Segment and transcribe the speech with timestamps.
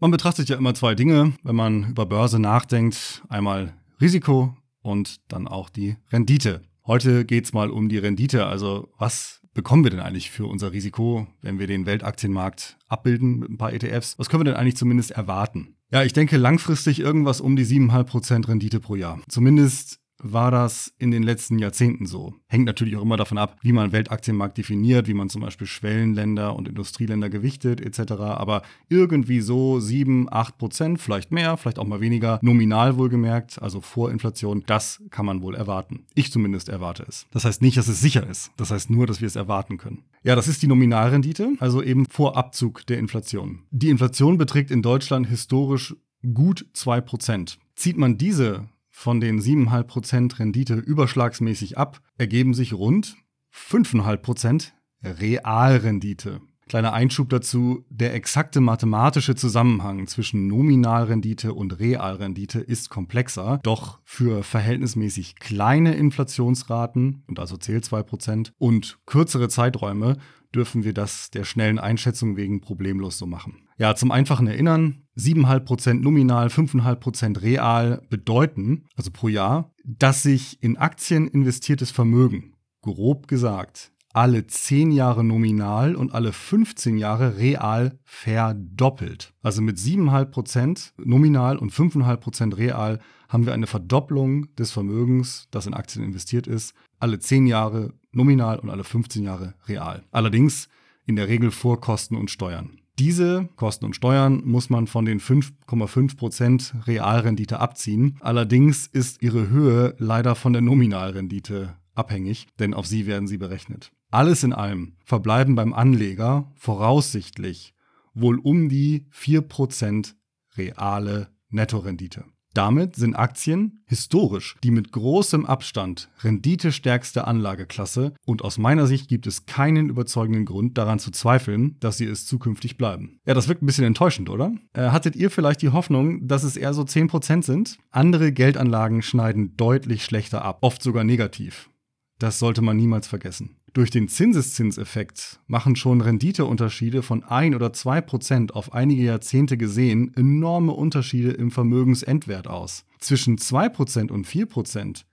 [0.00, 3.24] Man betrachtet ja immer zwei Dinge, wenn man über Börse nachdenkt.
[3.28, 6.62] Einmal Risiko und dann auch die Rendite.
[6.86, 8.46] Heute geht es mal um die Rendite.
[8.46, 13.50] Also was bekommen wir denn eigentlich für unser Risiko, wenn wir den Weltaktienmarkt abbilden mit
[13.50, 14.16] ein paar ETFs?
[14.20, 15.74] Was können wir denn eigentlich zumindest erwarten?
[15.90, 19.20] Ja, ich denke langfristig irgendwas um die 7,5% Rendite pro Jahr.
[19.28, 22.34] Zumindest war das in den letzten Jahrzehnten so.
[22.46, 26.56] Hängt natürlich auch immer davon ab, wie man Weltaktienmarkt definiert, wie man zum Beispiel Schwellenländer
[26.56, 28.12] und Industrieländer gewichtet etc.
[28.12, 33.80] Aber irgendwie so 7, 8 Prozent, vielleicht mehr, vielleicht auch mal weniger, nominal wohlgemerkt, also
[33.80, 36.06] vor Inflation, das kann man wohl erwarten.
[36.14, 37.26] Ich zumindest erwarte es.
[37.30, 38.50] Das heißt nicht, dass es sicher ist.
[38.56, 40.04] Das heißt nur, dass wir es erwarten können.
[40.22, 43.60] Ja, das ist die Nominalrendite, also eben vor Abzug der Inflation.
[43.70, 45.94] Die Inflation beträgt in Deutschland historisch
[46.34, 47.58] gut 2 Prozent.
[47.76, 53.16] Zieht man diese von den 7,5% Rendite überschlagsmäßig ab, ergeben sich rund
[53.54, 54.72] 5,5%
[55.04, 56.40] Realrendite.
[56.68, 64.42] Kleiner Einschub dazu, der exakte mathematische Zusammenhang zwischen Nominalrendite und Realrendite ist komplexer, doch für
[64.42, 70.16] verhältnismäßig kleine Inflationsraten, und also zählt 2%, und kürzere Zeiträume
[70.52, 73.67] dürfen wir das der schnellen Einschätzung wegen problemlos so machen.
[73.78, 80.76] Ja, zum einfachen Erinnern, 7,5% nominal, 5,5% real bedeuten, also pro Jahr, dass sich in
[80.76, 89.32] Aktien investiertes Vermögen, grob gesagt, alle 10 Jahre nominal und alle 15 Jahre real verdoppelt.
[89.42, 92.98] Also mit 7,5% nominal und 5,5% real
[93.28, 98.58] haben wir eine Verdopplung des Vermögens, das in Aktien investiert ist, alle 10 Jahre nominal
[98.58, 100.02] und alle 15 Jahre real.
[100.10, 100.68] Allerdings
[101.06, 102.80] in der Regel vor Kosten und Steuern.
[102.98, 108.16] Diese Kosten und Steuern muss man von den 5,5% Realrendite abziehen.
[108.20, 113.92] Allerdings ist ihre Höhe leider von der Nominalrendite abhängig, denn auf sie werden sie berechnet.
[114.10, 117.72] Alles in allem verbleiben beim Anleger voraussichtlich
[118.14, 120.14] wohl um die 4%
[120.56, 122.24] reale Nettorendite.
[122.58, 129.28] Damit sind Aktien historisch die mit großem Abstand renditestärkste Anlageklasse und aus meiner Sicht gibt
[129.28, 133.20] es keinen überzeugenden Grund daran zu zweifeln, dass sie es zukünftig bleiben.
[133.26, 134.50] Ja, das wirkt ein bisschen enttäuschend, oder?
[134.72, 137.78] Äh, hattet ihr vielleicht die Hoffnung, dass es eher so 10% sind?
[137.92, 141.70] Andere Geldanlagen schneiden deutlich schlechter ab, oft sogar negativ.
[142.18, 143.57] Das sollte man niemals vergessen.
[143.74, 150.12] Durch den Zinseszinseffekt machen schon Renditeunterschiede von 1 oder 2 Prozent auf einige Jahrzehnte gesehen
[150.16, 152.84] enorme Unterschiede im Vermögensendwert aus.
[152.98, 155.06] Zwischen 2 Prozent und 4 Prozent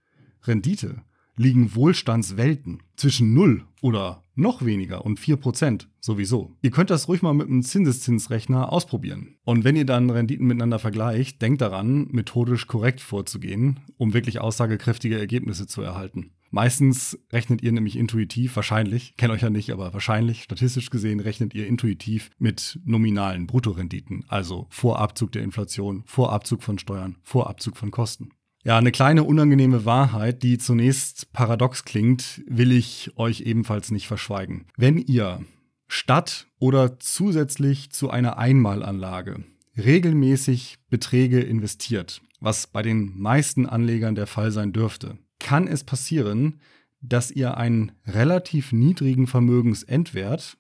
[0.44, 1.02] Rendite
[1.38, 2.80] liegen Wohlstandswelten.
[2.96, 6.56] Zwischen 0 oder noch weniger und 4 Prozent sowieso.
[6.62, 9.36] Ihr könnt das ruhig mal mit einem Zinseszinsrechner ausprobieren.
[9.44, 15.20] Und wenn ihr dann Renditen miteinander vergleicht, denkt daran, methodisch korrekt vorzugehen, um wirklich aussagekräftige
[15.20, 16.32] Ergebnisse zu erhalten.
[16.56, 21.54] Meistens rechnet ihr nämlich intuitiv, wahrscheinlich, kenne euch ja nicht, aber wahrscheinlich, statistisch gesehen, rechnet
[21.54, 27.50] ihr intuitiv mit nominalen Bruttorenditen, also vor Abzug der Inflation, vor Abzug von Steuern, vor
[27.50, 28.30] Abzug von Kosten.
[28.64, 34.68] Ja, eine kleine unangenehme Wahrheit, die zunächst paradox klingt, will ich euch ebenfalls nicht verschweigen.
[34.78, 35.44] Wenn ihr
[35.90, 39.44] statt oder zusätzlich zu einer Einmalanlage
[39.78, 46.60] regelmäßig Beträge investiert, was bei den meisten Anlegern der Fall sein dürfte, kann es passieren,
[47.02, 50.58] dass ihr einen relativ niedrigen Vermögensendwert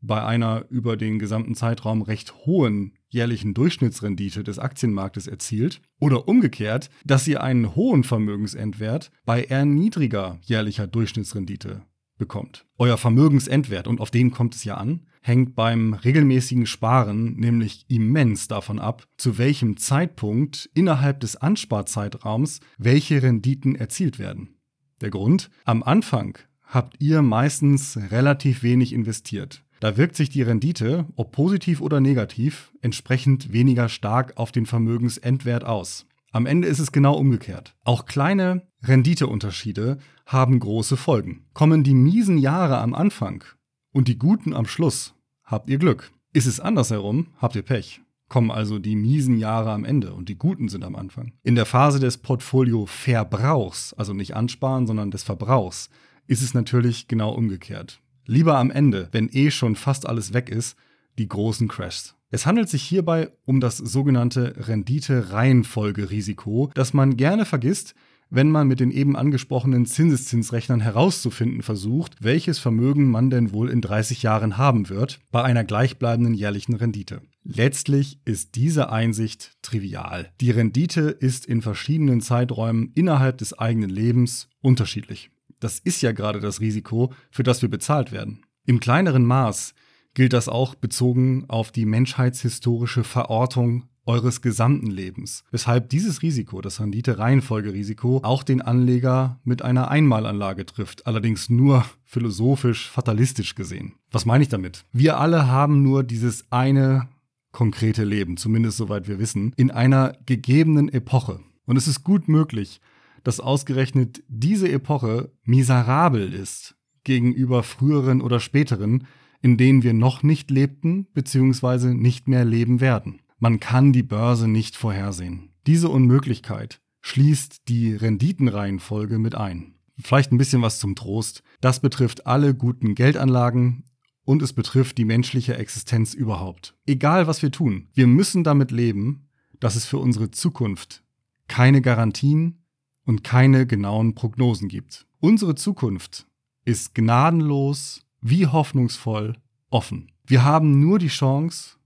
[0.00, 6.88] bei einer über den gesamten Zeitraum recht hohen jährlichen Durchschnittsrendite des Aktienmarktes erzielt oder umgekehrt,
[7.04, 11.82] dass ihr einen hohen Vermögensendwert bei eher niedriger jährlicher Durchschnittsrendite
[12.16, 12.64] bekommt.
[12.76, 18.48] Euer Vermögensendwert, und auf den kommt es ja an, hängt beim regelmäßigen Sparen nämlich immens
[18.48, 24.56] davon ab, zu welchem Zeitpunkt innerhalb des Ansparzeitraums welche Renditen erzielt werden.
[25.00, 25.50] Der Grund?
[25.64, 29.64] Am Anfang habt ihr meistens relativ wenig investiert.
[29.80, 35.64] Da wirkt sich die Rendite, ob positiv oder negativ, entsprechend weniger stark auf den Vermögensendwert
[35.64, 36.06] aus.
[36.32, 37.74] Am Ende ist es genau umgekehrt.
[37.84, 41.46] Auch kleine Renditeunterschiede haben große Folgen.
[41.54, 43.44] Kommen die miesen Jahre am Anfang
[43.92, 46.10] und die guten am Schluss, habt ihr Glück.
[46.32, 48.00] Ist es andersherum, habt ihr Pech.
[48.28, 51.32] Kommen also die miesen Jahre am Ende und die guten sind am Anfang.
[51.42, 55.88] In der Phase des Portfolio-Verbrauchs, also nicht ansparen, sondern des Verbrauchs,
[56.26, 58.02] ist es natürlich genau umgekehrt.
[58.26, 60.76] Lieber am Ende, wenn eh schon fast alles weg ist,
[61.18, 62.16] die großen Crashs.
[62.30, 67.94] Es handelt sich hierbei um das sogenannte Rendite-Reihenfolgerisiko, das man gerne vergisst,
[68.30, 73.80] wenn man mit den eben angesprochenen Zinseszinsrechnern herauszufinden versucht, welches Vermögen man denn wohl in
[73.80, 77.22] 30 Jahren haben wird, bei einer gleichbleibenden jährlichen Rendite.
[77.44, 80.30] Letztlich ist diese Einsicht trivial.
[80.40, 85.30] Die Rendite ist in verschiedenen Zeiträumen innerhalb des eigenen Lebens unterschiedlich.
[85.60, 88.44] Das ist ja gerade das Risiko, für das wir bezahlt werden.
[88.66, 89.74] Im kleineren Maß
[90.14, 95.44] gilt das auch bezogen auf die menschheitshistorische Verortung eures gesamten Lebens.
[95.50, 101.06] Weshalb dieses Risiko, das Rendite-Reihenfolgerisiko, auch den Anleger mit einer Einmalanlage trifft.
[101.06, 103.92] Allerdings nur philosophisch, fatalistisch gesehen.
[104.10, 104.84] Was meine ich damit?
[104.92, 107.08] Wir alle haben nur dieses eine
[107.52, 111.40] konkrete Leben, zumindest soweit wir wissen, in einer gegebenen Epoche.
[111.66, 112.80] Und es ist gut möglich,
[113.24, 119.06] dass ausgerechnet diese Epoche miserabel ist gegenüber früheren oder späteren,
[119.42, 121.94] in denen wir noch nicht lebten bzw.
[121.94, 123.20] nicht mehr leben werden.
[123.38, 125.50] Man kann die Börse nicht vorhersehen.
[125.66, 129.74] Diese Unmöglichkeit schließt die Renditenreihenfolge mit ein.
[129.96, 131.42] Vielleicht ein bisschen was zum Trost.
[131.60, 133.84] Das betrifft alle guten Geldanlagen
[134.24, 136.74] und es betrifft die menschliche Existenz überhaupt.
[136.86, 139.28] Egal was wir tun, wir müssen damit leben,
[139.60, 141.04] dass es für unsere Zukunft
[141.46, 142.64] keine Garantien
[143.04, 145.06] und keine genauen Prognosen gibt.
[145.20, 146.26] Unsere Zukunft
[146.64, 149.36] ist gnadenlos wie hoffnungsvoll
[149.70, 150.12] offen.
[150.26, 151.77] Wir haben nur die Chance,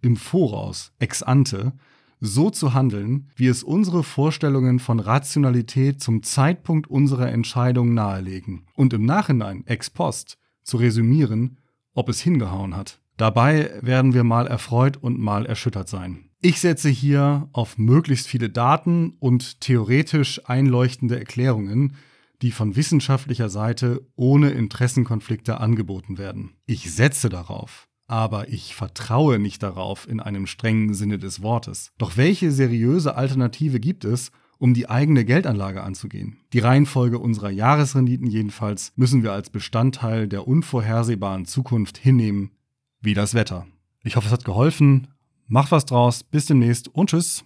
[0.00, 1.72] im Voraus, ex ante,
[2.20, 8.92] so zu handeln, wie es unsere Vorstellungen von Rationalität zum Zeitpunkt unserer Entscheidung nahelegen und
[8.92, 11.58] im Nachhinein, ex post, zu resümieren,
[11.94, 13.00] ob es hingehauen hat.
[13.16, 16.30] Dabei werden wir mal erfreut und mal erschüttert sein.
[16.40, 21.96] Ich setze hier auf möglichst viele Daten und theoretisch einleuchtende Erklärungen,
[22.40, 26.54] die von wissenschaftlicher Seite ohne Interessenkonflikte angeboten werden.
[26.64, 31.92] Ich setze darauf, aber ich vertraue nicht darauf in einem strengen Sinne des Wortes.
[31.96, 36.38] Doch welche seriöse Alternative gibt es, um die eigene Geldanlage anzugehen?
[36.52, 42.50] Die Reihenfolge unserer Jahresrenditen jedenfalls müssen wir als Bestandteil der unvorhersehbaren Zukunft hinnehmen,
[43.00, 43.68] wie das Wetter.
[44.02, 45.06] Ich hoffe, es hat geholfen.
[45.46, 46.24] Macht was draus.
[46.24, 47.44] Bis demnächst und tschüss.